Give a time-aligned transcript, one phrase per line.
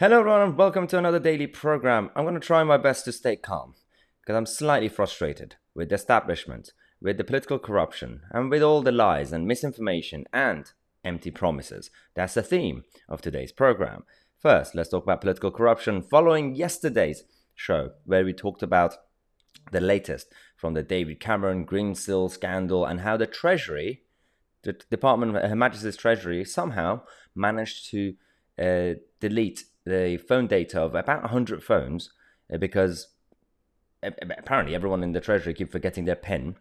[0.00, 2.10] Hello, everyone, and welcome to another daily program.
[2.14, 3.74] I'm going to try my best to stay calm
[4.20, 8.92] because I'm slightly frustrated with the establishment, with the political corruption, and with all the
[8.92, 10.70] lies and misinformation and
[11.04, 11.90] empty promises.
[12.14, 14.04] That's the theme of today's program.
[14.38, 17.24] First, let's talk about political corruption following yesterday's
[17.56, 18.94] show, where we talked about
[19.72, 24.02] the latest from the David Cameron Greensill scandal and how the Treasury,
[24.62, 27.00] the Department of Her Majesty's Treasury, somehow
[27.34, 28.14] managed to
[28.56, 32.10] uh, delete the phone data of about 100 phones
[32.52, 33.08] uh, because
[34.02, 36.56] apparently everyone in the Treasury keep forgetting their PIN.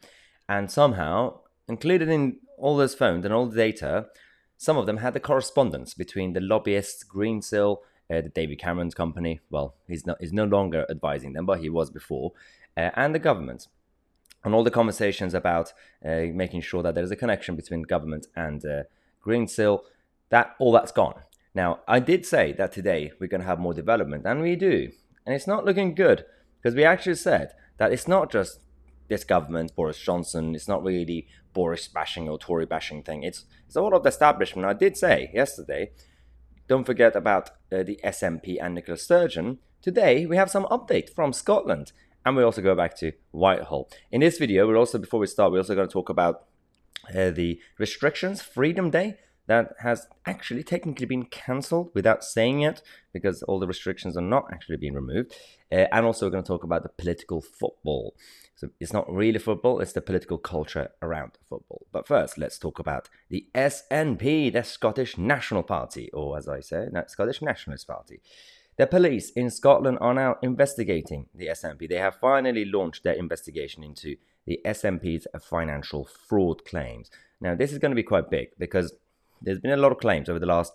[0.49, 4.07] And somehow, included in all those phones and all the data,
[4.57, 7.77] some of them had the correspondence between the lobbyists, Greensill,
[8.09, 9.41] uh, the David Cameron's company.
[9.49, 12.31] Well, he's, not, he's no longer advising them, but he was before,
[12.75, 13.67] uh, and the government.
[14.43, 15.73] And all the conversations about
[16.05, 18.83] uh, making sure that there is a connection between government and uh,
[19.23, 19.81] Greensill,
[20.29, 21.15] that all that's gone.
[21.57, 24.91] Now, I did say that today we're going to have more development, and we do.
[25.25, 26.23] And it's not looking good
[26.61, 28.59] because we actually said that it's not just
[29.07, 33.23] this government, Boris Johnson, it's not really Boris bashing or Tory bashing thing.
[33.23, 34.67] It's, it's a lot of the establishment.
[34.67, 35.89] I did say yesterday,
[36.67, 39.57] don't forget about uh, the SNP and Nicola Sturgeon.
[39.81, 41.91] Today, we have some update from Scotland,
[42.23, 43.89] and we also go back to Whitehall.
[44.11, 46.43] In this video, we're also, before we start, we're also going to talk about
[47.15, 52.81] uh, the restrictions, Freedom Day, that has actually technically been cancelled without saying it
[53.13, 55.33] because all the restrictions are not actually being removed.
[55.71, 58.13] Uh, and also, we're going to talk about the political football.
[58.55, 61.85] So it's not really football, it's the political culture around football.
[61.91, 66.87] But first, let's talk about the SNP, the Scottish National Party, or as I say,
[66.91, 68.19] the Scottish Nationalist Party.
[68.77, 71.89] The police in Scotland are now investigating the SNP.
[71.89, 77.09] They have finally launched their investigation into the SNP's financial fraud claims.
[77.41, 78.93] Now, this is going to be quite big because
[79.41, 80.73] there's been a lot of claims over the last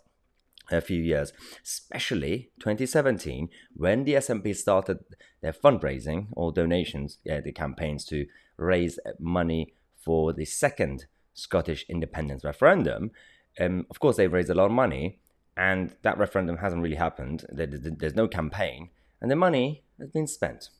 [0.70, 1.32] a few years,
[1.64, 5.00] especially 2017, when the SNP started
[5.41, 12.45] their fundraising or donations, yeah, the campaigns to raise money for the second Scottish independence
[12.45, 13.11] referendum.
[13.58, 15.18] Um, of course, they've raised a lot of money,
[15.56, 17.44] and that referendum hasn't really happened.
[17.50, 18.90] There's no campaign,
[19.20, 20.70] and the money has been spent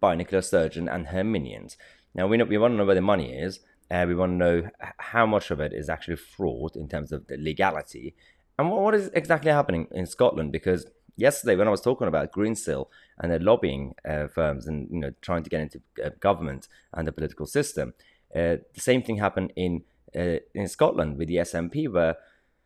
[0.00, 1.76] by Nicola Sturgeon and her minions.
[2.14, 3.60] Now, we, know, we want to know where the money is.
[3.90, 4.68] Uh, we want to know
[4.98, 8.14] how much of it is actually fraud in terms of the legality
[8.60, 10.52] and what is exactly happening in Scotland?
[10.52, 10.84] Because
[11.16, 15.14] yesterday, when I was talking about Greensill and their lobbying uh, firms and you know
[15.22, 17.94] trying to get into uh, government and the political system,
[18.34, 19.84] uh, the same thing happened in
[20.14, 22.16] uh, in Scotland with the SNP, where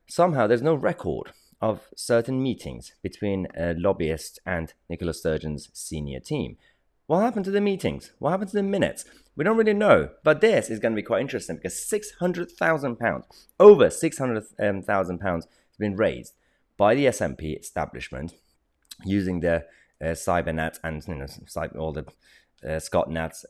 [0.09, 6.57] somehow there's no record of certain meetings between lobbyists and Nicola Sturgeon's senior team.
[7.07, 8.13] What happened to the meetings?
[8.19, 9.05] What happened to the minutes?
[9.37, 10.11] We don't really know.
[10.23, 13.23] But this is going to be quite interesting because £600,000,
[13.61, 15.47] over £600,000 has
[15.79, 16.33] been raised
[16.79, 18.35] by the SNP establishment
[19.05, 19.67] using the
[20.01, 21.27] uh, CyberNet and you know,
[21.79, 22.07] all the
[22.65, 22.81] uh,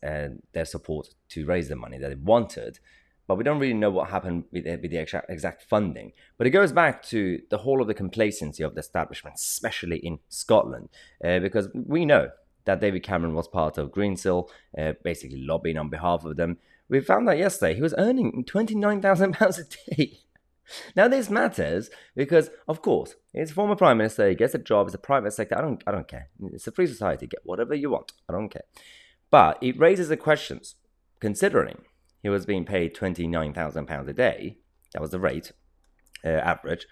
[0.02, 2.80] and their support to raise the money that they wanted.
[3.28, 6.12] But we don't really know what happened with, with the exact, exact funding.
[6.36, 10.18] But it goes back to the whole of the complacency of the establishment, especially in
[10.28, 10.88] Scotland,
[11.24, 12.30] uh, because we know
[12.64, 14.48] that David Cameron was part of Greensill,
[14.78, 16.58] uh, basically lobbying on behalf of them.
[16.88, 20.20] We found out yesterday he was earning £29,000 a day.
[20.96, 24.28] Now this matters because, of course, he's former prime minister.
[24.28, 24.86] He gets a job.
[24.86, 25.58] It's a private sector.
[25.58, 25.82] I don't.
[25.86, 26.30] I don't care.
[26.52, 27.26] It's a free society.
[27.26, 28.12] Get whatever you want.
[28.28, 28.64] I don't care.
[29.30, 30.76] But it raises the questions.
[31.20, 31.82] Considering
[32.22, 34.56] he was being paid twenty nine thousand pounds a day,
[34.92, 35.52] that was the rate
[36.24, 36.86] uh, average,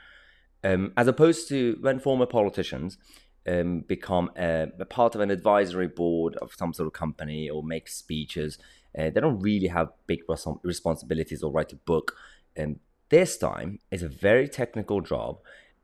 [0.62, 2.98] um, as opposed to when former politicians
[3.46, 7.62] um, become a, a, part of an advisory board of some sort of company or
[7.62, 8.58] make speeches.
[8.96, 10.20] Uh, they don't really have big
[10.62, 12.16] responsibilities or write a book.
[12.58, 15.38] Um, this time is a very technical job.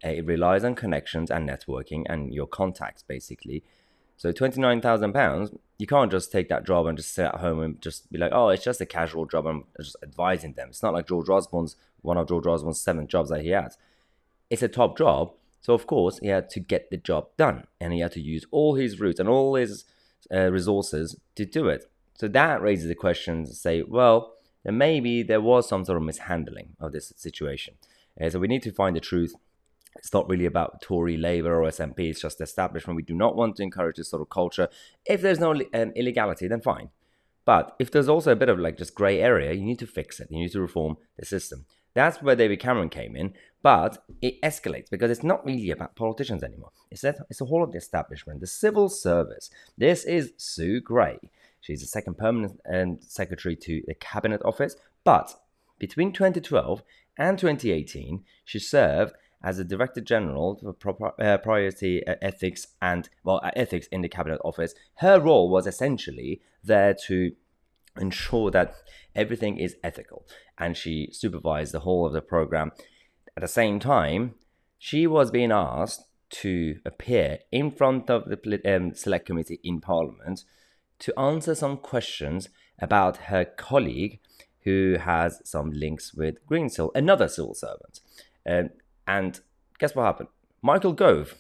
[0.04, 3.64] Uh, it relies on connections and networking and your contacts, basically.
[4.16, 8.10] So £29,000, you can't just take that job and just sit at home and just
[8.10, 9.46] be like, oh, it's just a casual job.
[9.46, 10.68] I'm just advising them.
[10.70, 13.78] It's not like George Osborne's, one of George Osborne's seven jobs that he has.
[14.50, 15.32] It's a top job.
[15.60, 18.44] So, of course, he had to get the job done and he had to use
[18.50, 19.84] all his routes and all his
[20.32, 21.84] uh, resources to do it.
[22.14, 24.34] So that raises the question to say, well,
[24.64, 27.74] then maybe there was some sort of mishandling of this situation.
[28.20, 29.34] Uh, so we need to find the truth.
[29.96, 31.98] It's not really about Tory, Labour, or SNP.
[31.98, 32.96] It's just establishment.
[32.96, 34.68] We do not want to encourage this sort of culture.
[35.06, 36.90] If there's no um, illegality, then fine.
[37.44, 40.20] But if there's also a bit of like just grey area, you need to fix
[40.20, 40.28] it.
[40.30, 41.64] You need to reform the system.
[41.94, 43.32] That's where David Cameron came in,
[43.62, 46.70] but it escalates because it's not really about politicians anymore.
[46.90, 49.50] It's it's a whole of the establishment, the civil service.
[49.76, 51.18] This is Sue Gray.
[51.60, 54.76] She's the second permanent um, secretary to the Cabinet Office.
[55.04, 55.34] But
[55.78, 56.82] between 2012
[57.16, 63.40] and 2018, she served as a Director General for uh, Propriety uh, Ethics and, well,
[63.42, 64.74] uh, Ethics in the Cabinet Office.
[64.96, 67.32] Her role was essentially there to
[68.00, 68.74] ensure that
[69.14, 70.26] everything is ethical,
[70.56, 72.72] and she supervised the whole of the program.
[73.38, 74.34] At the same time,
[74.78, 76.02] she was being asked
[76.42, 80.42] to appear in front of the um, Select Committee in Parliament
[80.98, 82.48] to answer some questions
[82.80, 84.18] about her colleague
[84.64, 88.00] who has some links with Greensill, another civil servant.
[88.44, 88.70] Um,
[89.06, 89.38] and
[89.78, 90.30] guess what happened?
[90.60, 91.36] Michael Gove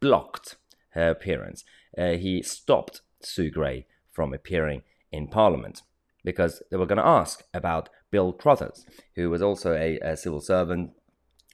[0.00, 0.56] blocked
[0.90, 1.64] her appearance.
[1.96, 5.80] Uh, he stopped Sue Gray from appearing in Parliament
[6.22, 8.84] because they were going to ask about Bill Crothers,
[9.14, 10.90] who was also a, a civil servant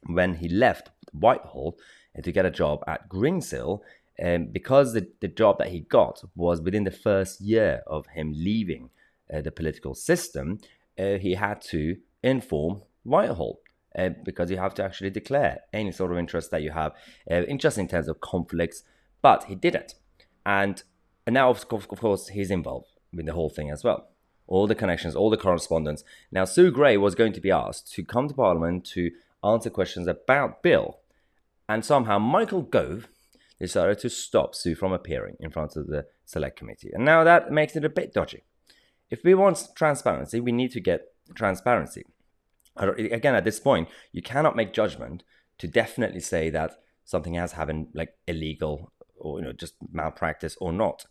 [0.07, 1.79] when he left Whitehall
[2.23, 3.81] to get a job at Greensill.
[4.23, 8.33] Um, because the, the job that he got was within the first year of him
[8.33, 8.91] leaving
[9.33, 10.61] uh, the political system,
[10.97, 13.61] uh, he had to inform Whitehall.
[13.97, 16.91] Uh, because you have to actually declare any sort of interest that you have,
[17.31, 18.83] uh, in just in terms of conflicts.
[19.23, 19.95] But he didn't,
[20.45, 20.83] and,
[21.29, 24.09] and now of course, of course he's involved with the whole thing as well.
[24.49, 26.03] All the connections, all the correspondence.
[26.33, 29.13] Now Sue Gray was going to be asked to come to Parliament to
[29.45, 30.99] answer questions about Bill,
[31.69, 33.09] and somehow Michael Gove
[33.61, 37.53] decided to stop Sue from appearing in front of the Select Committee, and now that
[37.53, 38.43] makes it a bit dodgy.
[39.11, 42.05] If we want transparency, we need to get transparency.
[42.77, 45.23] Again, at this point, you cannot make judgment
[45.59, 50.73] to definitely say that something has happened like illegal or you know just malpractice or
[50.73, 51.07] not.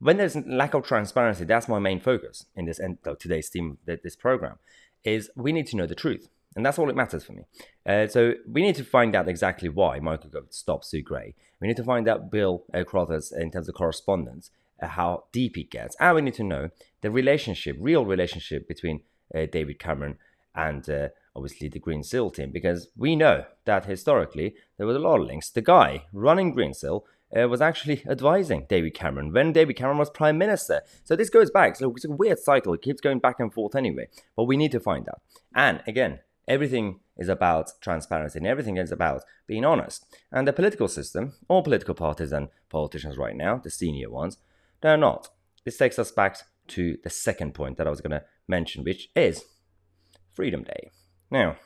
[0.00, 4.16] When there's lack of transparency, that's my main focus in this of today's theme, this
[4.16, 4.58] program,
[5.04, 6.28] is we need to know the truth.
[6.56, 7.44] And that's all it matters for me.
[7.86, 11.34] Uh, so we need to find out exactly why Michael Gove stopped Sue Gray.
[11.60, 14.50] We need to find out Bill uh, Crothers in terms of correspondence,
[14.82, 15.96] uh, how deep it gets.
[16.00, 19.02] And we need to know the relationship, real relationship between
[19.34, 20.16] uh, David Cameron
[20.54, 25.20] and uh, obviously the Greensill team, because we know that historically there was a lot
[25.20, 25.50] of links.
[25.50, 27.02] The guy running Greensill
[27.36, 30.82] uh, was actually advising David Cameron when David Cameron was Prime Minister.
[31.04, 31.76] So this goes back.
[31.76, 32.74] So it's a weird cycle.
[32.74, 34.08] It keeps going back and forth anyway.
[34.36, 35.20] But we need to find out.
[35.54, 40.04] And again, everything is about transparency and everything is about being honest.
[40.32, 44.38] And the political system, all political parties and politicians right now, the senior ones,
[44.80, 45.28] they're not.
[45.64, 49.10] This takes us back to the second point that I was going to mention, which
[49.14, 49.44] is
[50.32, 50.90] Freedom Day.
[51.30, 51.56] Now,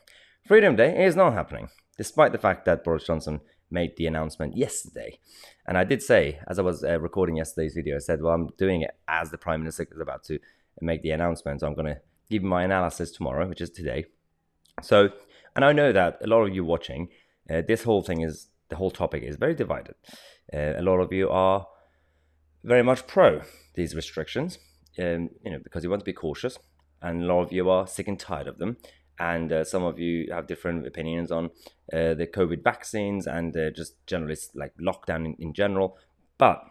[0.47, 3.41] Freedom Day is not happening, despite the fact that Boris Johnson
[3.71, 5.19] made the announcement yesterday.
[5.67, 8.49] And I did say, as I was uh, recording yesterday's video, I said, well, I'm
[8.59, 10.39] doing it as the Prime Minister is about to
[10.81, 11.61] make the announcement.
[11.61, 12.01] So I'm going to
[12.31, 14.07] give my analysis tomorrow, which is today.
[14.81, 15.11] So,
[15.55, 17.09] and I know that a lot of you watching,
[17.51, 19.95] uh, this whole thing is, the whole topic is very divided.
[20.53, 21.67] Uh, a lot of you are
[22.65, 23.43] very much pro
[23.75, 24.59] these restrictions,
[24.99, 26.59] um, you know, because you want to be cautious
[27.03, 28.77] and a lot of you are sick and tired of them.
[29.19, 31.47] And uh, some of you have different opinions on
[31.93, 35.99] uh, the COVID vaccines and uh, just generally like lockdown in, in general.
[36.39, 36.65] But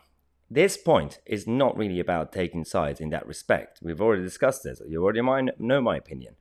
[0.50, 3.80] this point is not really about taking sides in that respect.
[3.82, 4.82] We've already discussed this.
[4.88, 5.22] You already
[5.60, 6.36] know my opinion.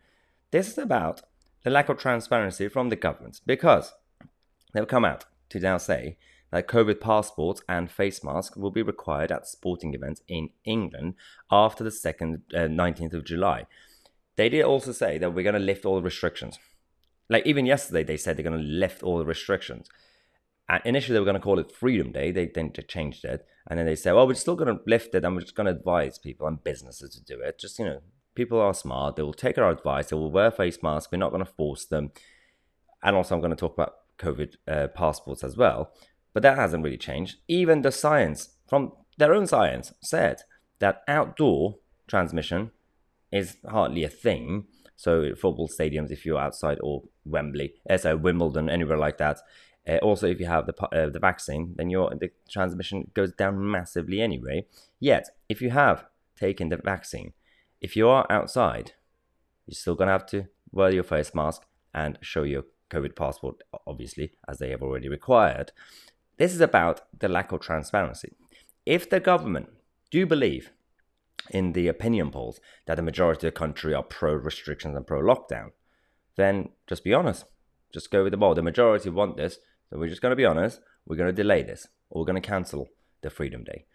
[0.50, 1.22] This is about
[1.62, 3.94] the lack of transparency from the government because
[4.72, 6.16] they've come out to now say
[6.50, 11.14] that COVID passports and face masks will be required at sporting events in England
[11.50, 13.66] after the second uh, 19th of July.
[14.36, 16.58] They did also say that we're going to lift all the restrictions.
[17.28, 19.88] Like even yesterday, they said they're going to lift all the restrictions.
[20.68, 22.30] And initially, they were going to call it Freedom Day.
[22.30, 25.24] They then changed it, and then they said, "Well, we're still going to lift it,
[25.24, 27.58] and we're just going to advise people and businesses to do it.
[27.58, 28.00] Just you know,
[28.34, 29.17] people are smart.
[29.17, 30.08] They will take our advice.
[30.08, 31.10] They will wear face masks.
[31.10, 32.13] We're not going to force them.
[33.03, 35.93] And also, I'm going to talk about COVID uh, passports as well.
[36.32, 37.37] But that hasn't really changed.
[37.49, 40.43] Even the science, from their own science, said
[40.79, 42.70] that outdoor transmission
[43.32, 44.67] is hardly a thing.
[44.96, 49.41] So football stadiums, if you're outside, or Wembley, uh, so Wimbledon, anywhere like that.
[49.89, 53.70] Uh, also, if you have the uh, the vaccine, then your the transmission goes down
[53.70, 54.67] massively anyway.
[55.01, 56.05] Yet, if you have
[56.39, 57.32] taken the vaccine,
[57.81, 58.93] if you are outside,
[59.67, 61.63] you're still gonna have to wear your face mask
[61.94, 65.72] and show your COVID passport, obviously, as they have already required.
[66.37, 68.32] This is about the lack of transparency.
[68.87, 69.69] If the government
[70.10, 70.70] do believe
[71.51, 75.20] in the opinion polls that the majority of the country are pro restrictions and pro
[75.20, 75.70] lockdown,
[76.37, 77.44] then just be honest.
[77.93, 78.55] Just go with the ball.
[78.55, 79.58] The majority want this,
[79.89, 80.81] so we're just going to be honest.
[81.06, 82.89] We're going to delay this, or we're going to cancel
[83.22, 83.87] the Freedom Day.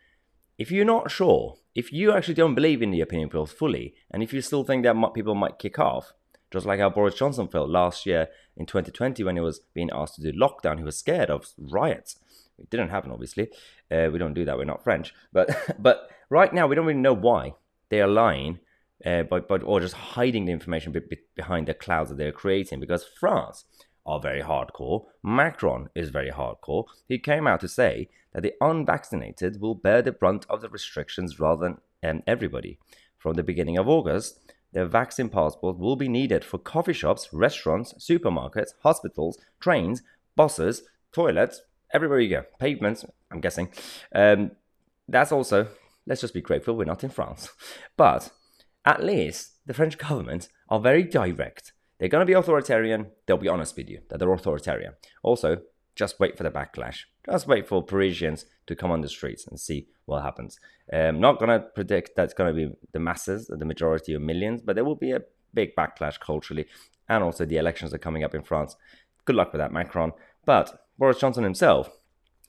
[0.58, 4.24] If you're not sure, if you actually don't believe in the opinion polls fully, and
[4.24, 6.14] if you still think that people might kick off,
[6.52, 10.16] just like how Boris Johnson felt last year in 2020 when he was being asked
[10.16, 12.18] to do lockdown, he was scared of riots.
[12.58, 13.50] It didn't happen, obviously.
[13.92, 14.58] Uh, we don't do that.
[14.58, 15.14] We're not French.
[15.34, 17.56] But but right now, we don't really know why
[17.90, 18.60] they are lying,
[19.06, 22.32] uh, but but or just hiding the information be, be behind the clouds that they're
[22.32, 22.80] creating.
[22.80, 23.66] Because France
[24.06, 25.06] are very hardcore.
[25.24, 26.86] Macron is very hardcore.
[27.08, 31.40] He came out to say that the unvaccinated will bear the brunt of the restrictions
[31.40, 32.78] rather than um, everybody.
[33.18, 34.40] From the beginning of August,
[34.74, 40.04] the vaccine passport will be needed for coffee shops, restaurants, supermarkets, hospitals, trains,
[40.36, 41.62] buses, toilets,
[41.94, 43.70] everywhere you go, pavements, I'm guessing.
[44.14, 44.52] Um,
[45.08, 45.70] that's also,
[46.06, 47.50] let's just be grateful we're not in France.
[47.98, 48.32] But
[48.84, 51.72] at least the French government are very direct.
[51.98, 53.08] They're going to be authoritarian.
[53.26, 54.94] They'll be honest with you that they're authoritarian.
[55.24, 55.62] Also,
[55.96, 57.06] just wait for the backlash.
[57.26, 60.60] Just wait for Parisians to come on the streets and see what happens.
[60.92, 64.22] I'm um, not going to predict that's going to be the masses, the majority of
[64.22, 65.22] millions, but there will be a
[65.54, 66.66] big backlash culturally.
[67.08, 68.76] And also, the elections are coming up in France.
[69.24, 70.12] Good luck with that, Macron.
[70.46, 71.90] But Boris Johnson himself,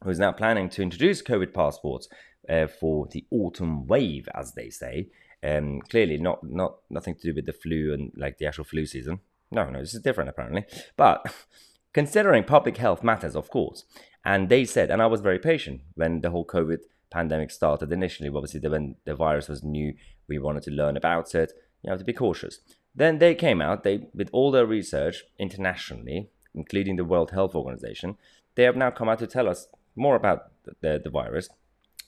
[0.03, 2.09] who is now planning to introduce COVID passports
[2.49, 5.09] uh, for the autumn wave, as they say,
[5.43, 8.87] um, clearly not not nothing to do with the flu and like the actual flu
[8.87, 9.21] season.
[9.50, 10.65] No, no, this is different apparently.
[10.97, 11.33] But
[11.93, 13.85] considering public health matters, of course,
[14.25, 16.79] and they said, and I was very patient when the whole COVID
[17.11, 17.93] pandemic started.
[17.93, 19.95] Initially, obviously, when the virus was new,
[20.29, 21.53] we wanted to learn about it.
[21.83, 22.59] You have to be cautious.
[22.95, 23.85] Then they came out.
[23.85, 28.17] They, with all their research internationally, including the World Health Organization,
[28.57, 31.49] they have now come out to tell us more about the, the, the virus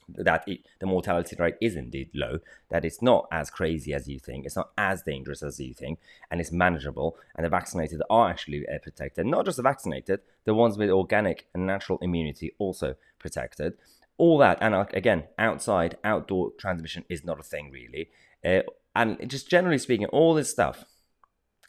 [0.08, 2.38] that it, the mortality rate is indeed low,
[2.70, 5.98] that it's not as crazy as you think, it's not as dangerous as you think,
[6.30, 9.26] and it's manageable, and the vaccinated are actually protected.
[9.26, 13.74] Not just the vaccinated, the ones with organic and natural immunity also protected.
[14.16, 18.10] All that, and again, outside, outdoor transmission is not a thing really.
[18.44, 18.62] Uh,
[18.96, 20.84] and just generally speaking, all this stuff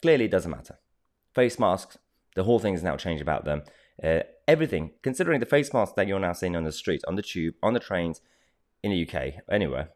[0.02, 0.80] clearly doesn't matter.
[1.36, 1.98] Face masks,
[2.36, 3.62] the whole thing is now changed about them.
[4.04, 7.22] Uh, everything, considering the face masks that you're now seeing on the street, on the
[7.22, 8.22] tube, on the trains,
[8.82, 9.90] in the UK, anywhere,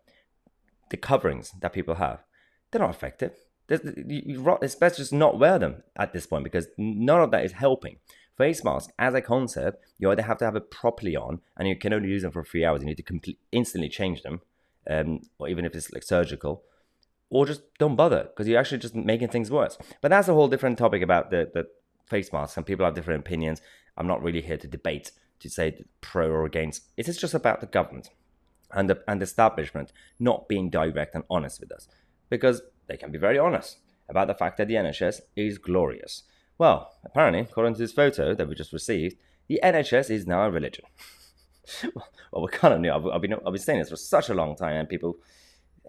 [0.89, 2.23] the coverings that people have,
[2.71, 3.33] they're not effective.
[3.69, 7.97] It's best just not wear them at this point because none of that is helping.
[8.37, 11.75] Face masks, as a concept, you either have to have it properly on and you
[11.75, 12.81] can only use them for three hours.
[12.81, 14.41] You need to complete, instantly change them,
[14.89, 16.63] um, or even if it's like surgical,
[17.29, 19.77] or just don't bother because you're actually just making things worse.
[20.01, 21.67] But that's a whole different topic about the, the
[22.07, 23.61] face masks, and people have different opinions.
[23.97, 26.83] I'm not really here to debate to say pro or against.
[26.97, 28.09] It is just about the government
[28.71, 31.87] and the, and establishment not being direct and honest with us
[32.29, 33.77] because they can be very honest
[34.09, 36.23] about the fact that the NHS is glorious.
[36.57, 40.51] Well, apparently, according to this photo that we just received, the NHS is now a
[40.51, 40.85] religion.
[42.31, 42.91] well, we kind of knew.
[42.91, 45.17] I've, I've, been, I've been saying this for such a long time, and people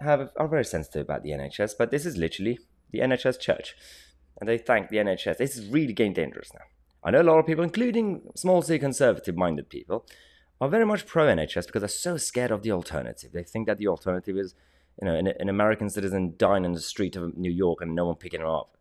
[0.01, 1.75] have are very sensitive about the NHS.
[1.79, 2.59] But this is literally
[2.91, 3.77] the NHS church,
[4.41, 5.41] and they thank the NHS.
[5.41, 6.65] Is really getting dangerous now.
[7.05, 10.07] I know a lot of people, including small c conservative-minded people,
[10.61, 13.33] are very much pro NHS because they're so scared of the alternative.
[13.33, 14.55] They think that the alternative is,
[15.01, 18.07] you know, an, an American citizen dying in the street of New York and no
[18.07, 18.77] one picking him up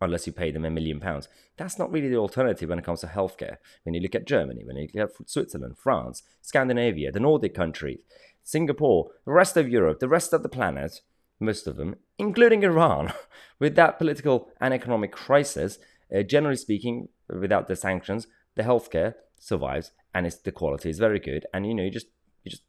[0.00, 1.28] unless you pay them a million pounds.
[1.56, 3.56] That's not really the alternative when it comes to healthcare.
[3.82, 7.98] When you look at Germany, when you look at Switzerland, France, Scandinavia, the Nordic countries,
[8.44, 11.00] Singapore, the rest of Europe, the rest of the planet,
[11.40, 13.12] most of them, including Iran,
[13.58, 15.78] with that political and economic crisis,
[16.14, 21.20] uh, generally speaking, without the sanctions, the healthcare survives and it's the quality is very
[21.20, 22.08] good and you know you just
[22.44, 22.64] you just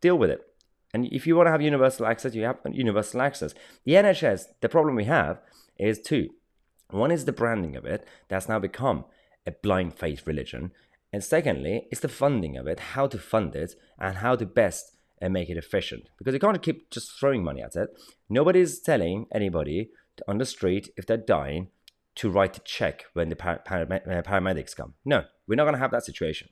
[0.00, 0.42] deal with it.
[0.92, 3.54] And if you want to have universal access you have universal access.
[3.84, 5.40] The nhs the problem we have
[5.78, 6.30] is two.
[6.90, 9.04] One is the branding of it that's now become
[9.46, 10.72] a blind faith religion.
[11.12, 14.96] And secondly it's the funding of it how to fund it and how to best
[15.20, 16.08] uh, make it efficient.
[16.18, 17.90] Because you can't keep just throwing money at it.
[18.28, 19.90] Nobody's telling anybody
[20.26, 21.68] on the street if they're dying
[22.18, 25.74] to write a check when the par- par- uh, paramedics come no we're not going
[25.74, 26.48] to have that situation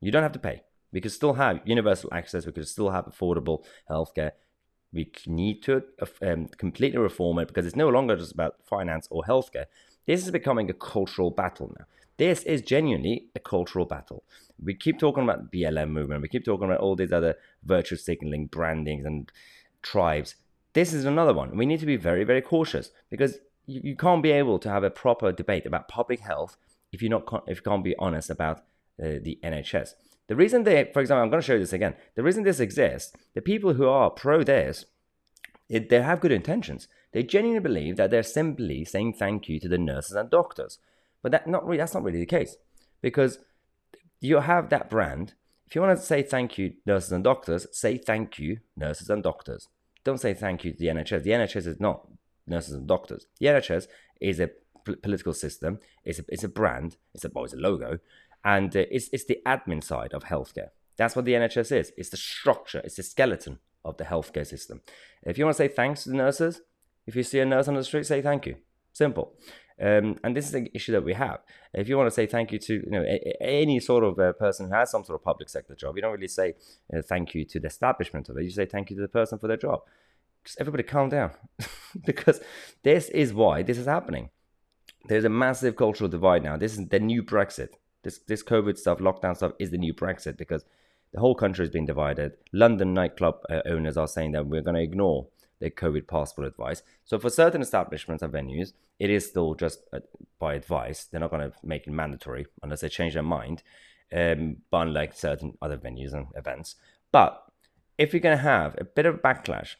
[0.00, 0.62] you don't have to pay.
[0.92, 2.46] We could still have universal access.
[2.46, 4.32] We could still have affordable healthcare.
[4.92, 5.82] We need to
[6.22, 9.66] um, completely reform it because it's no longer just about finance or healthcare.
[10.06, 11.86] This is becoming a cultural battle now.
[12.18, 14.24] This is genuinely a cultural battle.
[14.62, 16.22] We keep talking about BLM movement.
[16.22, 19.30] We keep talking about all these other virtue signaling brandings and
[19.82, 20.36] tribes.
[20.72, 21.56] This is another one.
[21.56, 24.84] We need to be very, very cautious because you, you can't be able to have
[24.84, 26.56] a proper debate about public health
[26.92, 28.58] if you're not if you can't be honest about
[29.02, 29.90] uh, the NHS.
[30.28, 31.94] The reason they, for example, I'm going to show you this again.
[32.14, 34.86] The reason this exists, the people who are pro this,
[35.68, 36.88] it, they have good intentions.
[37.12, 40.78] They genuinely believe that they're simply saying thank you to the nurses and doctors.
[41.22, 42.56] But that not really, that's not really the case
[43.00, 43.38] because
[44.20, 45.34] you have that brand.
[45.66, 49.22] If you want to say thank you, nurses and doctors, say thank you, nurses and
[49.22, 49.68] doctors.
[50.04, 51.22] Don't say thank you to the NHS.
[51.22, 52.06] The NHS is not
[52.46, 53.26] nurses and doctors.
[53.40, 53.86] The NHS
[54.20, 54.50] is a
[55.02, 55.80] political system.
[56.04, 56.96] It's a, it's a brand.
[57.14, 57.98] It's a, well, it's a logo
[58.46, 60.68] and uh, it's, it's the admin side of healthcare.
[60.96, 61.92] That's what the NHS is.
[61.96, 64.80] It's the structure, it's the skeleton of the healthcare system.
[65.24, 66.62] If you want to say thanks to the nurses,
[67.06, 68.56] if you see a nurse on the street, say thank you.
[68.92, 69.34] Simple.
[69.80, 71.40] Um, and this is an issue that we have.
[71.74, 74.32] If you want to say thank you to you know a, any sort of uh,
[74.32, 76.54] person who has some sort of public sector job, you don't really say
[76.96, 78.44] uh, thank you to the establishment of it.
[78.44, 79.80] You say thank you to the person for their job.
[80.58, 81.32] Everybody calm down,
[82.06, 82.40] because
[82.82, 84.30] this is why this is happening.
[85.06, 86.56] There's a massive cultural divide now.
[86.56, 87.70] This is the new Brexit.
[88.02, 90.64] This this COVID stuff, lockdown stuff, is the new Brexit because
[91.12, 92.32] the whole country has been divided.
[92.52, 95.26] London nightclub uh, owners are saying that we're going to ignore
[95.60, 96.82] the COVID passport advice.
[97.04, 100.00] So for certain establishments and venues, it is still just uh,
[100.38, 101.04] by advice.
[101.04, 103.62] They're not going to make it mandatory unless they change their mind.
[104.12, 106.76] Um, but unlike certain other venues and events,
[107.10, 107.42] but
[107.98, 109.74] if you're going to have a bit of a backlash,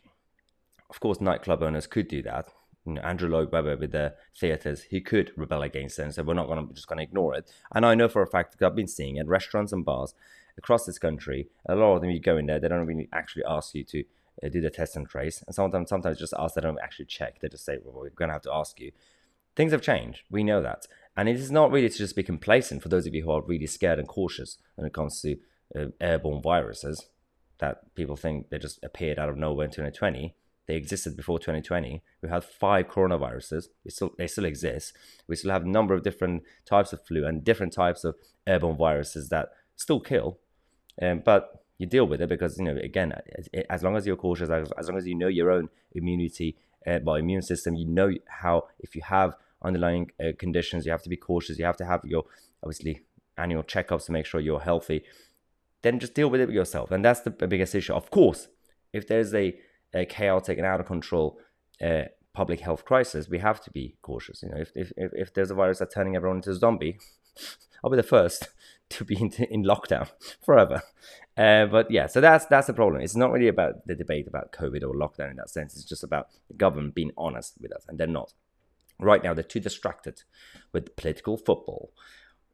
[0.91, 2.49] of course, nightclub owners could do that.
[2.85, 6.23] You know, Andrew Lloyd Webber with the theatres, he could rebel against it and say,
[6.23, 7.51] we're not going to just going to ignore it.
[7.75, 10.15] And I know for a fact that I've been seeing it, restaurants and bars
[10.57, 13.45] across this country, a lot of them you go in there, they don't really actually
[13.45, 14.05] ask you to
[14.43, 15.43] uh, do the test and trace.
[15.47, 17.41] And sometimes, sometimes just ask, they don't actually check.
[17.41, 18.93] They just say, well, we're going to have to ask you.
[19.57, 20.23] Things have changed.
[20.31, 20.87] We know that.
[21.17, 23.43] And it is not really to just be complacent for those of you who are
[23.43, 25.39] really scared and cautious when it comes to
[25.75, 27.09] uh, airborne viruses
[27.59, 30.35] that people think they just appeared out of nowhere in 2020.
[30.67, 32.03] They existed before 2020.
[32.23, 33.67] We had five coronaviruses.
[33.85, 34.95] We still, they still exist.
[35.29, 38.77] We still have a number of different types of flu and different types of airborne
[38.77, 40.39] viruses that still kill.
[41.01, 43.13] Um, but you deal with it because you know again
[43.69, 46.57] as long as you're cautious as, as long as you know your own immunity
[46.87, 51.03] uh, by immune system you know how if you have underlying uh, conditions you have
[51.03, 52.25] to be cautious you have to have your
[52.63, 53.03] obviously
[53.37, 55.05] annual checkups to make sure you're healthy
[55.83, 58.49] then just deal with it yourself and that's the biggest issue of course
[58.93, 59.59] if there's a,
[59.97, 61.39] a chaotic and out of control
[61.81, 65.51] uh, public health crisis we have to be cautious you know if, if, if there's
[65.51, 66.99] a virus that's turning everyone into a zombie
[67.85, 68.49] i'll be the first
[68.89, 70.09] to be in, in lockdown
[70.45, 70.83] forever.
[71.37, 73.03] Uh, but yeah, so that's that's the problem.
[73.03, 75.75] It's not really about the debate about COVID or lockdown in that sense.
[75.75, 78.33] It's just about the government being honest with us, and they're not.
[78.99, 80.23] Right now, they're too distracted
[80.73, 81.93] with political football.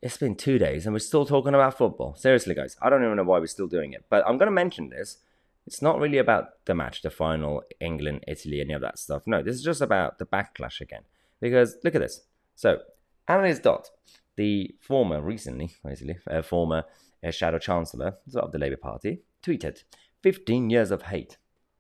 [0.00, 2.16] It's been two days, and we're still talking about football.
[2.16, 4.06] Seriously, guys, I don't even know why we're still doing it.
[4.11, 5.18] But I'm going to mention this.
[5.66, 9.22] It's not really about the match, the final, England, Italy, any of that stuff.
[9.27, 11.03] No, this is just about the backlash again.
[11.40, 12.22] Because look at this.
[12.57, 12.81] So,
[13.29, 13.90] Anneliese Dodds
[14.37, 16.85] the former, recently, basically, uh, former
[17.25, 19.83] uh, shadow chancellor of the Labour Party, tweeted
[20.22, 21.37] 15 years of hate.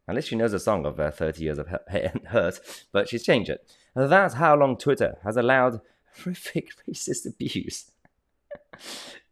[0.08, 2.60] Unless she knows a song of uh, 30 years of hate and hurt,
[2.92, 3.70] but she's changed it.
[3.94, 5.80] And that's how long Twitter has allowed
[6.22, 7.90] horrific racist abuse.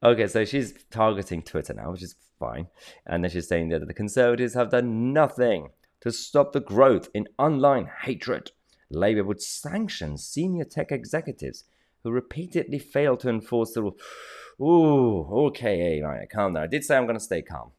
[0.03, 2.67] okay, so she's targeting Twitter now, which is fine.
[3.07, 5.69] And then she's saying that the Conservatives have done nothing
[6.01, 8.51] to stop the growth in online hatred.
[8.91, 11.65] Labour would sanction senior tech executives
[12.03, 13.99] who repeatedly fail to enforce the rule.
[14.61, 16.65] Ooh, okay, right, calm down.
[16.65, 17.71] I did say I'm going to stay calm.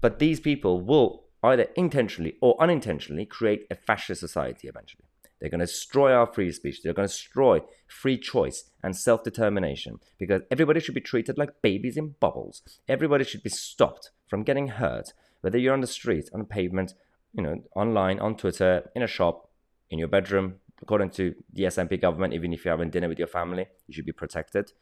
[0.00, 5.04] But these people will either intentionally or unintentionally create a fascist society eventually.
[5.40, 6.82] They're going to destroy our free speech.
[6.82, 11.62] They're going to destroy free choice and self determination because everybody should be treated like
[11.62, 12.62] babies in bubbles.
[12.88, 16.94] Everybody should be stopped from getting hurt, whether you're on the street, on the pavement,
[17.32, 19.50] you know, online, on Twitter, in a shop,
[19.88, 23.28] in your bedroom, according to the SNP government, even if you're having dinner with your
[23.28, 24.72] family, you should be protected.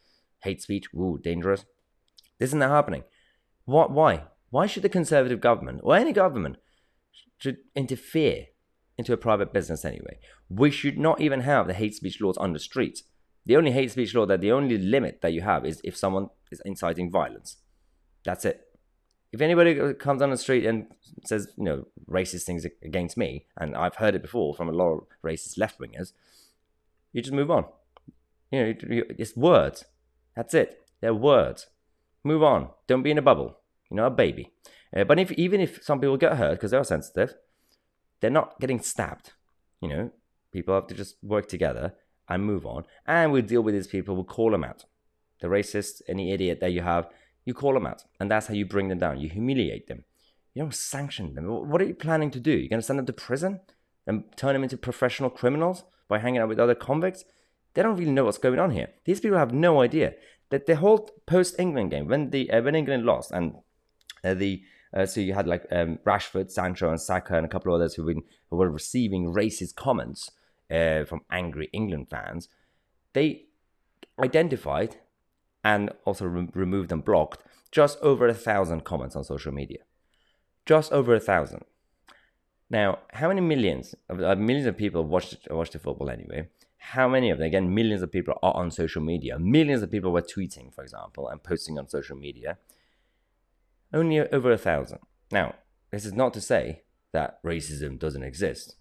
[0.42, 1.64] Hate speech, ooh, dangerous.
[2.38, 3.05] This isn't happening.
[3.64, 3.90] What?
[3.90, 4.25] Why?
[4.51, 6.57] Why should the Conservative government or any government
[7.38, 8.47] should interfere
[8.98, 10.18] into a private business anyway?
[10.50, 13.04] We should not even have the hate speech laws on the streets.
[13.46, 16.28] The only hate speech law that the only limit that you have is if someone
[16.50, 17.56] is inciting violence.
[18.24, 18.68] That's it
[19.32, 20.87] if anybody comes on the street and
[21.24, 24.92] says, you know, racist things against me, and I've heard it before from a lot
[24.92, 26.12] of racist left wingers,
[27.12, 27.66] you just move on.
[28.50, 28.74] You know,
[29.18, 29.84] it's words.
[30.34, 30.80] That's it.
[31.00, 31.66] They're words.
[32.24, 32.70] Move on.
[32.87, 33.58] Don't be in a bubble.
[33.90, 34.52] You're not a baby.
[34.96, 37.34] Uh, but if even if some people get hurt because they're sensitive,
[38.20, 39.33] they're not getting stabbed.
[39.81, 40.11] You know,
[40.52, 41.94] people have to just work together
[42.28, 42.85] and move on.
[43.07, 44.14] And we deal with these people.
[44.14, 44.85] We'll call them out.
[45.40, 47.09] The racist, any idiot that you have
[47.48, 49.18] you call them out, and that's how you bring them down.
[49.18, 50.04] You humiliate them.
[50.52, 51.46] You don't sanction them.
[51.46, 52.50] What are you planning to do?
[52.50, 53.61] You're going to send them to prison
[54.07, 57.24] and turn them into professional criminals by hanging out with other convicts?
[57.72, 58.88] They don't really know what's going on here.
[59.07, 60.12] These people have no idea
[60.50, 63.54] that the whole post England game, when the uh, when England lost, and
[64.22, 64.61] uh, the
[64.94, 67.94] uh, so you had like um, Rashford, Sancho, and Saka, and a couple of others
[67.94, 70.31] who, been, who were receiving racist comments
[70.70, 72.48] uh, from angry England fans.
[73.12, 73.46] They
[74.18, 74.96] identified
[75.64, 79.81] and also re- removed and blocked just over a thousand comments on social media.
[80.64, 81.64] Just over a thousand.
[82.70, 86.48] Now, how many millions of uh, millions of people watched watched the football anyway?
[86.77, 87.46] How many of them?
[87.46, 89.38] Again, millions of people are on social media.
[89.38, 92.59] Millions of people were tweeting, for example, and posting on social media.
[93.92, 94.98] Only over a thousand.
[95.31, 95.55] Now,
[95.90, 98.77] this is not to say that racism doesn't exist.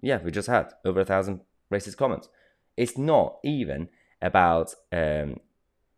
[0.00, 1.40] Yeah, we just had over a thousand
[1.72, 2.28] racist comments.
[2.76, 3.88] It's not even
[4.22, 5.36] about um,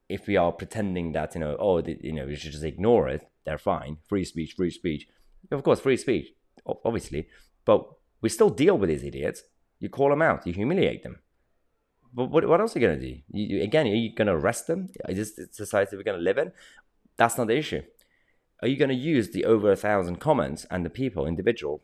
[0.08, 3.28] if we are pretending that you know, oh, you know, we should just ignore it.
[3.44, 3.98] They're fine.
[4.08, 5.06] Free speech, free speech.
[5.50, 6.28] Of course, free speech,
[6.84, 7.28] obviously,
[7.64, 7.86] but
[8.20, 9.42] we still deal with these idiots.
[9.78, 10.46] You call them out.
[10.46, 11.20] You humiliate them.
[12.12, 13.20] But what, what else are you going to do?
[13.28, 14.88] You, again, are you going to arrest them?
[15.08, 16.50] Is this the society we're going to live in?
[17.16, 17.82] That's not the issue.
[18.62, 21.82] Are you going to use the over a thousand comments and the people, individual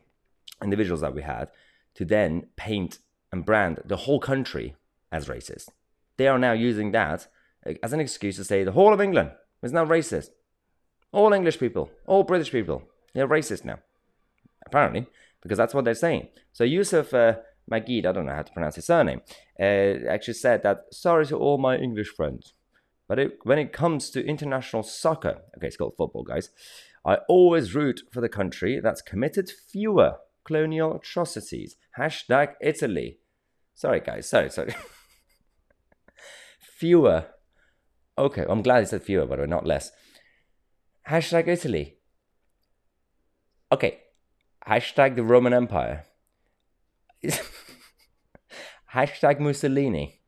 [0.62, 1.48] individuals that we had,
[1.94, 2.98] to then paint
[3.32, 4.76] and brand the whole country
[5.10, 5.68] as racist?
[6.16, 7.26] They are now using that
[7.82, 9.32] as an excuse to say the whole of England
[9.62, 10.28] is now racist.
[11.12, 13.78] All English people, all British people, they're racist now.
[14.64, 15.06] Apparently,
[15.42, 16.28] because that's what they're saying.
[16.52, 17.36] So Yusuf uh,
[17.70, 19.20] Magid, I don't know how to pronounce his surname,
[19.60, 22.54] uh, actually said that sorry to all my English friends,
[23.08, 26.50] but it, when it comes to international soccer, okay, it's called football, guys,
[27.04, 31.76] I always root for the country that's committed fewer colonial atrocities.
[31.98, 33.18] Hashtag Italy.
[33.74, 34.28] Sorry, guys.
[34.28, 34.74] Sorry, sorry.
[36.60, 37.26] fewer.
[38.18, 39.90] Okay, I'm glad he said fewer, but not less.
[41.08, 41.98] Hashtag Italy.
[43.72, 43.98] Okay.
[44.66, 46.04] Hashtag the Roman Empire.
[48.94, 50.21] Hashtag Mussolini.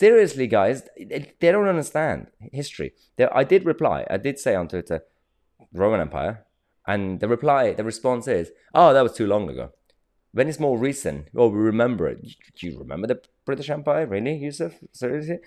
[0.00, 2.94] Seriously, guys, they, don't understand history.
[3.34, 4.06] I did reply.
[4.08, 5.02] I did say on Twitter,
[5.74, 6.46] Roman Empire,
[6.86, 9.72] and the reply, the response is, "Oh, that was too long ago."
[10.32, 12.22] When it's more recent, oh, we remember it.
[12.22, 14.72] Do you remember the British Empire, really, Yusuf?
[14.90, 15.40] Seriously?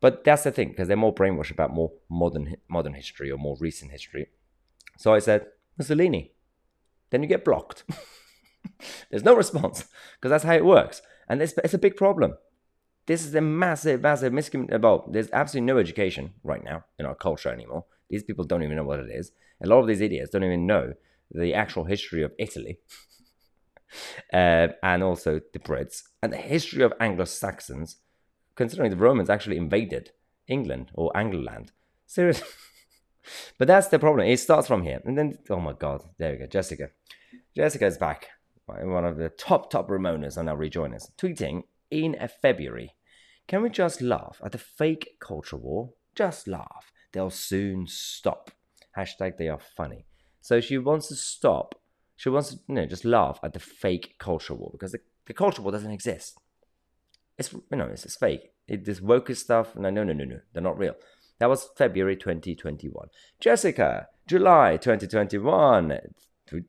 [0.00, 3.56] But that's the thing, because they're more brainwashed about more modern modern history or more
[3.58, 4.28] recent history.
[4.96, 6.30] So I said Mussolini.
[7.10, 7.82] Then you get blocked.
[9.10, 12.34] There's no response because that's how it works, and it's, it's a big problem.
[13.06, 14.80] This is a massive, massive miscommunication.
[14.80, 17.84] Well, there's absolutely no education right now in our culture anymore.
[18.08, 19.32] These people don't even know what it is.
[19.62, 20.94] A lot of these idiots don't even know
[21.30, 22.78] the actual history of Italy.
[24.32, 27.96] uh, and also the Brits and the history of Anglo Saxons,
[28.54, 30.12] considering the Romans actually invaded
[30.46, 31.70] England or Angloland.
[32.06, 32.46] Seriously.
[33.58, 34.26] but that's the problem.
[34.26, 35.00] It starts from here.
[35.04, 36.46] And then, oh my God, there we go.
[36.46, 36.90] Jessica.
[37.54, 38.28] Jessica is back.
[38.66, 41.10] One of the top, top Ramonas are now rejoining us.
[41.18, 42.94] Tweeting in February.
[43.46, 45.90] Can we just laugh at the fake culture war?
[46.14, 46.90] Just laugh.
[47.12, 48.50] They'll soon stop.
[48.96, 50.06] Hashtag they are funny.
[50.40, 51.74] So she wants to stop.
[52.16, 55.34] She wants to you know, just laugh at the fake culture war because the, the
[55.34, 56.38] culture war doesn't exist.
[57.38, 58.52] It's you know it's, it's fake.
[58.66, 59.76] It, this woke stuff.
[59.76, 60.40] No, no, no, no, no.
[60.52, 60.94] They're not real.
[61.38, 63.08] That was February 2021.
[63.40, 65.98] Jessica, July 2021.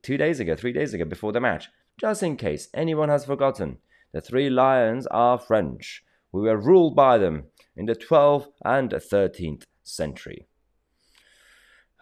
[0.02, 1.68] Two days ago, three days ago, before the match.
[2.00, 3.78] Just in case anyone has forgotten,
[4.14, 6.04] the three lions are French.
[6.32, 7.46] We were ruled by them
[7.76, 10.48] in the 12th and 13th century.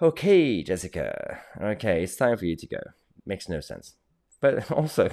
[0.02, 1.42] Okay, Jessica.
[1.62, 2.80] Okay, it's time for you to go.
[3.26, 3.96] Makes no sense.
[4.42, 5.08] But also,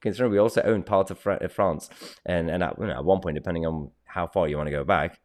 [0.00, 1.90] considering we also own part of France,
[2.24, 4.76] and, and at, you know, at one point, depending on how far you want to
[4.76, 5.20] go back,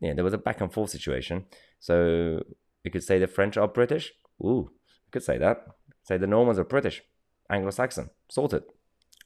[0.00, 1.44] yeah, there was a back and forth situation.
[1.78, 2.42] So
[2.84, 4.12] you could say the French are British.
[4.42, 5.66] Ooh, you could say that.
[6.02, 7.02] Say the Normans are British,
[7.50, 8.10] Anglo-Saxon.
[8.30, 8.62] Sorted.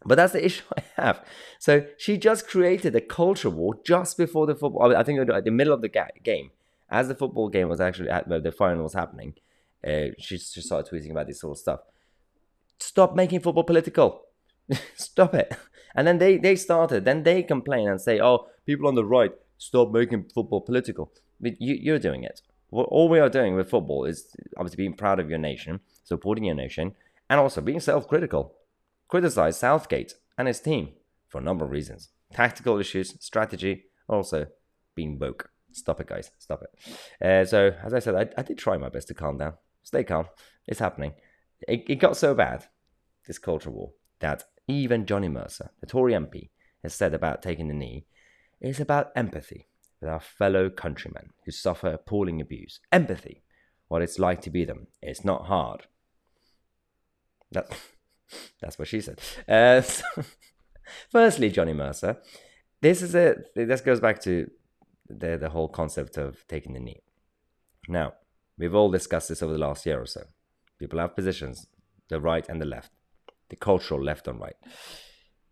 [0.05, 1.25] But that's the issue I have.
[1.59, 4.95] So she just created a culture war just before the football.
[4.95, 5.91] I think at the middle of the
[6.23, 6.51] game,
[6.91, 9.35] as the football game was actually at the final was happening,
[9.87, 11.81] uh, she, she started tweeting about this sort of stuff.
[12.79, 14.27] Stop making football political.
[14.97, 15.57] stop it.
[15.95, 17.05] And then they, they started.
[17.05, 21.61] Then they complain and say, "Oh, people on the right stop making football political." But
[21.61, 22.41] you, you're doing it.
[22.71, 26.55] all we are doing with football is obviously being proud of your nation, supporting your
[26.57, 26.95] nation,
[27.31, 28.55] and also being self-critical
[29.09, 30.91] criticized Southgate and his team
[31.29, 34.47] for a number of reasons tactical issues, strategy, also
[34.95, 35.51] being woke.
[35.73, 36.31] Stop it, guys.
[36.39, 37.25] Stop it.
[37.25, 39.55] Uh, so, as I said, I, I, did try my best to calm down.
[39.83, 40.27] Stay calm.
[40.67, 41.15] It's happening.
[41.67, 42.67] It, it got so bad,
[43.27, 46.51] this culture war, that even Johnny Mercer, the Tory MP,
[46.83, 48.07] has said about taking the knee
[48.61, 49.69] is about empathy
[50.01, 52.81] with our fellow countrymen who suffer appalling abuse.
[52.93, 53.43] Empathy,
[53.89, 54.87] what it's like to be them.
[55.03, 55.87] It's not hard.
[57.53, 57.67] That,
[58.61, 59.21] that's what she said.
[59.49, 60.05] Uh, so,
[61.11, 62.19] firstly, Johnny Mercer,
[62.81, 64.51] this is a this goes back to
[65.09, 67.03] the the whole concept of taking the knee.
[67.89, 68.15] Now,
[68.59, 70.23] we've all discussed this over the last year or so.
[70.79, 71.67] People have positions,
[72.09, 72.91] the right and the left,
[73.49, 74.57] the cultural left and right.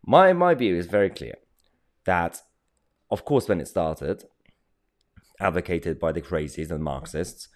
[0.05, 1.37] My my view is very clear
[2.05, 2.43] that,
[3.11, 4.25] of course, when it started,
[5.41, 7.49] advocated by the crazies and Marxists,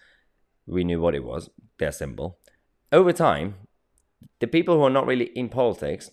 [0.67, 2.39] we knew what it was, their symbol.
[2.93, 3.55] Over time,
[4.41, 6.11] the people who are not really in politics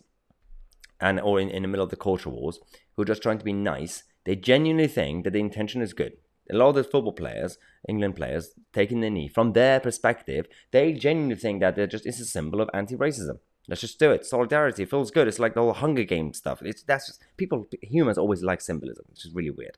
[1.00, 2.60] and or in, in the middle of the culture wars,
[2.96, 6.14] who are just trying to be nice, they genuinely think that the intention is good.
[6.52, 7.58] A lot of the football players,
[7.88, 12.20] England players, taking the knee, from their perspective, they genuinely think that they're just it's
[12.20, 13.40] a symbol of anti-racism.
[13.68, 14.26] Let's just do it.
[14.26, 15.28] Solidarity feels good.
[15.28, 16.62] It's like the whole Hunger Games stuff.
[16.64, 17.66] It's that's just people.
[17.82, 19.78] Humans always like symbolism, which is really weird.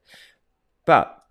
[0.85, 1.21] But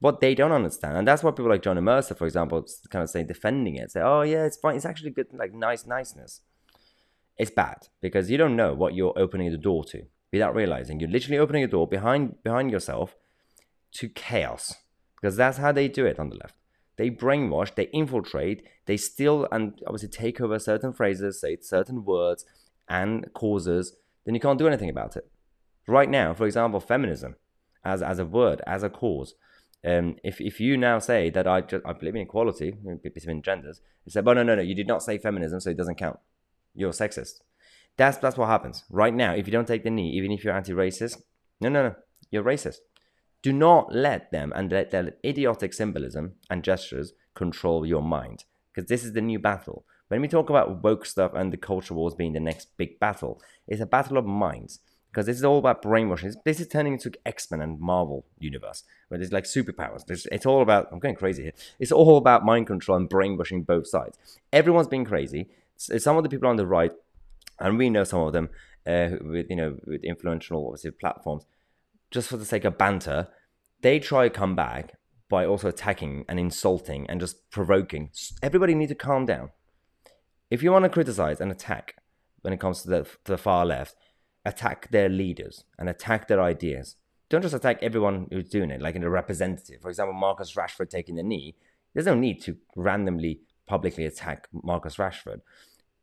[0.00, 3.10] what they don't understand, and that's why people like Johnny Mercer, for example, kind of
[3.10, 4.76] say defending it, say, "Oh yeah, it's fine.
[4.76, 6.40] It's actually good, like nice niceness."
[7.38, 10.98] It's bad because you don't know what you're opening the door to without realizing.
[10.98, 13.16] You're literally opening a door behind behind yourself
[13.92, 14.74] to chaos
[15.20, 16.56] because that's how they do it on the left.
[16.96, 22.44] They brainwash, they infiltrate, they steal and obviously take over certain phrases, say certain words
[22.88, 23.94] and causes.
[24.24, 25.30] Then you can't do anything about it.
[25.86, 27.36] Right now, for example, feminism
[27.84, 29.34] as as a word, as a cause.
[29.84, 33.80] Um, if, if you now say that I just I believe in equality between genders,
[34.04, 36.18] you say, but no, no, no, you did not say feminism, so it doesn't count.
[36.78, 37.40] You're sexist.
[37.96, 39.32] That's that's what happens right now.
[39.34, 41.22] If you don't take the knee, even if you're anti-racist,
[41.60, 41.94] no, no, no,
[42.30, 42.78] you're racist.
[43.42, 48.88] Do not let them and let their idiotic symbolism and gestures control your mind, because
[48.88, 49.84] this is the new battle.
[50.06, 53.42] When we talk about woke stuff and the culture wars being the next big battle,
[53.66, 54.78] it's a battle of minds.
[55.10, 56.34] Because this is all about brainwashing.
[56.44, 60.04] This is turning into X-Men and Marvel universe, where there's like superpowers.
[60.06, 60.88] There's, it's all about.
[60.92, 61.54] I'm going crazy here.
[61.80, 64.18] It's all about mind control and brainwashing both sides.
[64.52, 65.48] Everyone's being crazy.
[65.78, 66.92] Some of the people on the right
[67.60, 68.50] and we know some of them
[68.86, 71.44] uh, with you know with influential obviously platforms.
[72.10, 73.28] Just for the sake of banter,
[73.82, 74.94] they try to come back
[75.28, 78.10] by also attacking and insulting and just provoking.
[78.42, 79.50] Everybody needs to calm down.
[80.50, 81.96] If you want to criticize and attack
[82.40, 83.94] when it comes to the, to the far left,
[84.46, 86.96] attack their leaders and attack their ideas.
[87.28, 89.82] Don't just attack everyone who's doing it, like in a representative.
[89.82, 91.56] For example, Marcus Rashford taking the knee.
[91.92, 95.42] There's no need to randomly publicly attack Marcus Rashford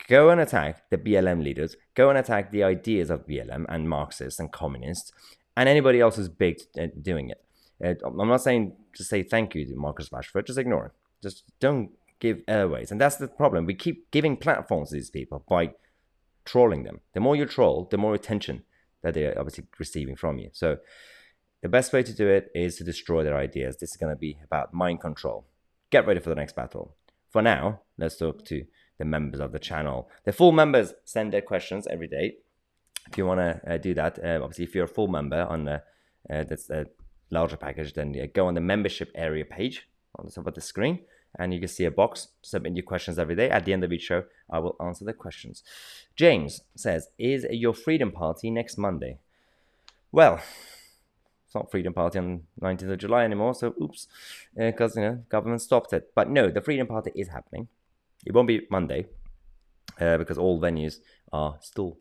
[0.07, 4.39] go and attack the BLM leaders, go and attack the ideas of BLM and Marxists
[4.39, 5.11] and communists,
[5.57, 7.41] and anybody else who's big at doing it.
[7.83, 10.91] Uh, I'm not saying just say thank you to Marcus Rashford, just ignore it.
[11.21, 12.91] Just don't give airways.
[12.91, 13.65] And that's the problem.
[13.65, 15.71] We keep giving platforms to these people by
[16.45, 17.01] trolling them.
[17.13, 18.63] The more you troll, the more attention
[19.01, 20.49] that they're obviously receiving from you.
[20.53, 20.77] So
[21.61, 23.77] the best way to do it is to destroy their ideas.
[23.77, 25.45] This is going to be about mind control.
[25.89, 26.95] Get ready for the next battle.
[27.29, 28.65] For now, let's talk to
[28.97, 30.09] the members of the channel.
[30.23, 32.37] The full members send their questions every day.
[33.09, 35.65] If you want to uh, do that, uh, obviously, if you're a full member on
[35.65, 35.83] the
[36.29, 36.87] uh, that's a
[37.29, 40.99] larger package, then go on the membership area page on the top of the screen,
[41.37, 42.29] and you can see a box.
[42.41, 43.49] Submit your questions every day.
[43.49, 45.63] At the end of each show, I will answer the questions.
[46.15, 49.19] James says, "Is your Freedom Party next Monday?"
[50.11, 50.41] Well,
[51.45, 54.07] it's not Freedom Party on 19th of July anymore, so oops,
[54.55, 56.11] because uh, you know government stopped it.
[56.15, 57.67] But no, the Freedom Party is happening.
[58.25, 59.05] It won't be Monday
[59.99, 60.97] uh, because all venues
[61.31, 61.97] are still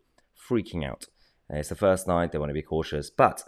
[0.49, 1.07] freaking out.
[1.53, 3.45] Uh, it's the first night; they want to be cautious, but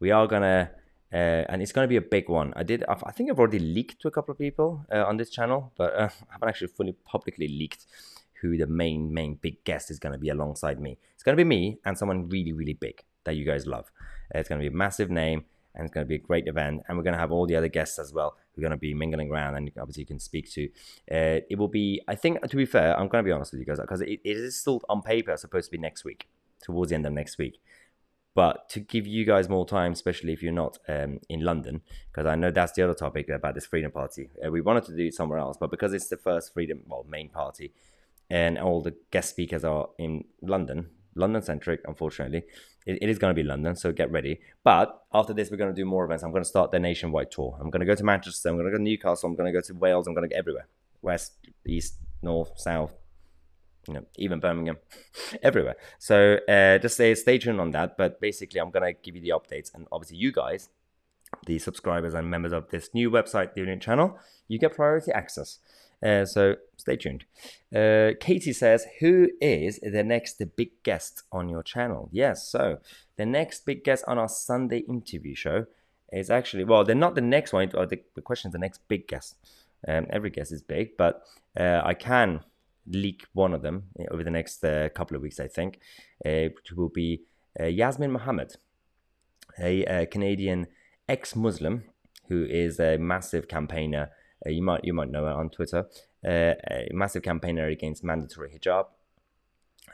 [0.00, 0.70] we are gonna,
[1.12, 2.52] uh, and it's gonna be a big one.
[2.56, 5.30] I did, I think I've already leaked to a couple of people uh, on this
[5.30, 7.86] channel, but uh, I haven't actually fully publicly leaked
[8.40, 10.98] who the main main big guest is gonna be alongside me.
[11.14, 13.90] It's gonna be me and someone really really big that you guys love.
[14.34, 15.44] Uh, it's gonna be a massive name
[15.78, 16.82] and it's going to be a great event.
[16.88, 18.36] And we're going to have all the other guests as well.
[18.58, 20.64] We're going to be mingling around, and obviously you can speak to.
[21.10, 23.60] Uh, it will be, I think, to be fair, I'm going to be honest with
[23.60, 26.28] you guys because it, it is still on paper supposed to be next week,
[26.60, 27.60] towards the end of next week.
[28.34, 32.26] But to give you guys more time, especially if you're not um, in London, because
[32.26, 34.30] I know that's the other topic about this Freedom Party.
[34.44, 37.06] Uh, we wanted to do it somewhere else, but because it's the first Freedom, well,
[37.08, 37.72] main party,
[38.28, 42.44] and all the guest speakers are in London, London centric, unfortunately.
[42.86, 44.40] It, it is going to be London, so get ready.
[44.64, 46.22] But after this, we're going to do more events.
[46.22, 47.58] I'm going to start the nationwide tour.
[47.60, 48.48] I'm going to go to Manchester.
[48.48, 49.28] I'm going to go to Newcastle.
[49.28, 50.06] I'm going to go to Wales.
[50.06, 50.68] I'm going to go everywhere
[51.02, 51.32] west,
[51.66, 52.94] east, north, south,
[53.86, 54.78] you know, even Birmingham,
[55.42, 55.76] everywhere.
[55.98, 57.96] So uh, just stay, stay tuned on that.
[57.96, 59.74] But basically, I'm going to give you the updates.
[59.74, 60.68] And obviously, you guys,
[61.46, 65.58] the subscribers and members of this new website, the new channel, you get priority access.
[66.04, 67.24] Uh, so stay tuned.
[67.74, 72.08] Uh, Katie says, Who is the next big guest on your channel?
[72.12, 72.78] Yes, so
[73.16, 75.66] the next big guest on our Sunday interview show
[76.12, 77.68] is actually, well, they're not the next one.
[77.68, 79.36] The, the question is the next big guest.
[79.86, 81.22] Um, every guest is big, but
[81.58, 82.40] uh, I can
[82.86, 85.80] leak one of them over the next uh, couple of weeks, I think,
[86.24, 87.22] uh, which will be
[87.60, 88.54] Yasmine Mohammed,
[89.58, 90.68] a, a Canadian
[91.08, 91.84] ex Muslim
[92.28, 94.10] who is a massive campaigner
[94.46, 95.86] uh, you might you might know her on Twitter.
[96.26, 98.86] Uh, a massive campaigner against mandatory hijab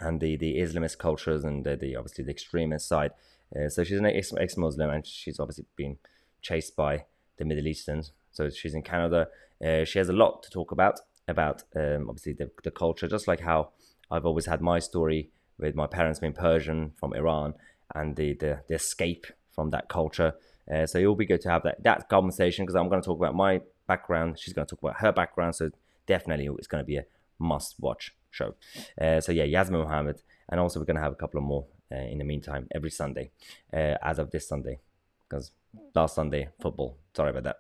[0.01, 3.13] and the, the Islamist cultures and the, the obviously the extremist side.
[3.55, 5.99] Uh, so she's an ex Muslim and she's obviously been
[6.43, 7.05] chased by
[7.37, 8.13] the Middle Easterns.
[8.33, 9.29] So she's in Canada.
[9.65, 13.29] Uh, she has a lot to talk about about um, obviously the, the culture, just
[13.29, 13.71] like how
[14.11, 17.55] I've always had my story with my parents being Persian from Iran
[17.95, 20.35] and the the, the escape from that culture.
[20.73, 23.07] Uh, so it will be good to have that that conversation because I'm going to
[23.07, 24.39] talk about my background.
[24.39, 25.55] She's going to talk about her background.
[25.57, 25.71] So
[26.07, 27.05] definitely it's going to be a
[27.39, 28.55] must watch show.
[29.01, 31.97] Uh, so yeah, Yasmine Mohammed, and also we're gonna have a couple of more uh,
[31.97, 33.31] in the meantime every Sunday,
[33.73, 34.81] uh, as of this Sunday,
[35.29, 35.53] because
[35.95, 36.97] last Sunday football.
[37.15, 37.57] Sorry about that.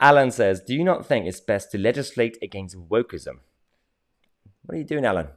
[0.00, 3.40] Alan says, "Do you not think it's best to legislate against wokeism?"
[4.64, 5.28] What are you doing, Alan?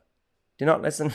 [0.58, 1.12] Do not listen.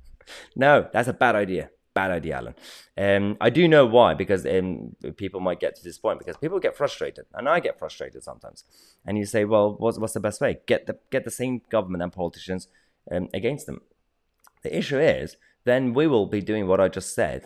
[0.56, 1.70] no, that's a bad idea.
[1.98, 2.54] Bad idea, Alan.
[2.96, 6.60] Um, I do know why, because um, people might get to this point because people
[6.66, 8.58] get frustrated, and I get frustrated sometimes.
[9.04, 10.52] And you say, well, what's, what's the best way?
[10.72, 12.68] Get the get the same government and politicians
[13.12, 13.80] um, against them.
[14.64, 17.40] The issue is, then we will be doing what I just said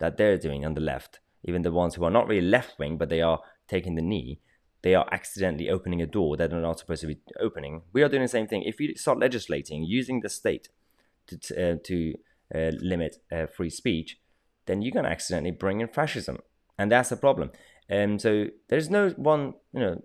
[0.00, 1.20] that they're doing on the left.
[1.48, 3.40] Even the ones who are not really left wing, but they are
[3.74, 4.40] taking the knee,
[4.82, 7.82] they are accidentally opening a door that they're not supposed to be opening.
[7.94, 8.64] We are doing the same thing.
[8.64, 10.68] If you start legislating using the state
[11.28, 11.96] to uh, to
[12.54, 14.18] uh, limit uh, free speech,
[14.66, 16.38] then you're going to accidentally bring in fascism,
[16.78, 17.50] and that's the problem.
[17.88, 20.04] And um, so there's no one you know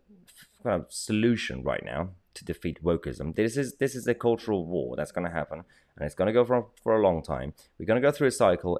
[0.64, 3.36] kind of solution right now to defeat wokeism.
[3.36, 5.64] This is this is a cultural war that's going to happen,
[5.96, 7.54] and it's going to go for for a long time.
[7.78, 8.80] We're going to go through a cycle.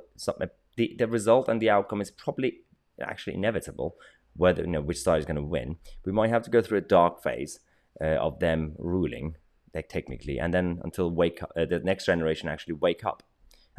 [0.76, 2.62] the the result and the outcome is probably
[3.02, 3.96] actually inevitable.
[4.36, 6.78] Whether you know which side is going to win, we might have to go through
[6.78, 7.60] a dark phase
[8.02, 9.36] uh, of them ruling,
[9.74, 13.24] like technically, and then until wake up, uh, the next generation actually wake up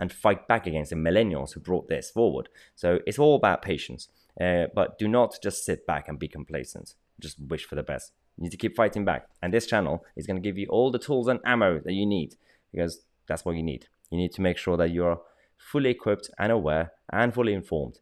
[0.01, 2.49] and fight back against the millennials who brought this forward.
[2.75, 4.09] So it's all about patience.
[4.41, 6.95] Uh, but do not just sit back and be complacent.
[7.21, 8.13] Just wish for the best.
[8.39, 9.29] You need to keep fighting back.
[9.43, 12.07] And this channel is going to give you all the tools and ammo that you
[12.07, 12.37] need
[12.73, 13.87] because that's what you need.
[14.11, 15.21] You need to make sure that you're
[15.59, 17.99] fully equipped and aware and fully informed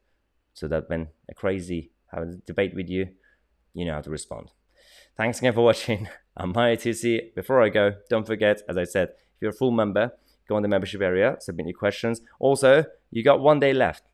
[0.54, 3.08] so that when a crazy have a debate with you,
[3.74, 4.52] you know how to respond.
[5.16, 6.08] Thanks again for watching.
[6.36, 7.34] I'm Mahyar Tousi.
[7.34, 10.12] Before I go, don't forget, as I said, if you're a full member,
[10.48, 12.20] go in the membership area, submit your questions.
[12.38, 14.04] Also, you got one day left.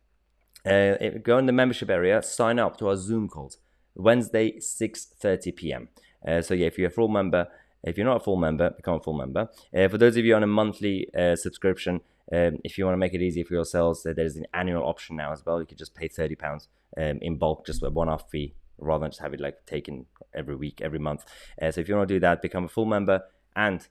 [0.66, 3.58] Uh, go in the membership area, sign up to our Zoom calls.
[3.94, 5.88] Wednesday, 6.30 p.m.
[6.26, 7.46] Uh, so yeah, if you're a full member,
[7.82, 9.48] if you're not a full member, become a full member.
[9.76, 12.00] Uh, for those of you on a monthly uh, subscription,
[12.32, 15.16] um, if you want to make it easier for yourselves, uh, there's an annual option
[15.16, 15.60] now as well.
[15.60, 19.10] You can just pay thirty pounds um, in bulk, just a one-off fee, rather than
[19.10, 21.24] just have it like taken every week, every month.
[21.60, 23.22] Uh, so if you want to do that, become a full member
[23.54, 23.86] and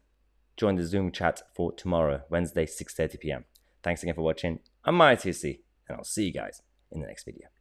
[0.58, 3.46] join the Zoom chat for tomorrow, Wednesday, 6:30 p.m.
[3.82, 4.60] Thanks again for watching.
[4.86, 6.62] I'm Mahyar Tousi, and I'll see you guys
[6.92, 7.53] in the next video.